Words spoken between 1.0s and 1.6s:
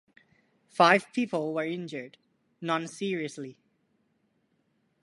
people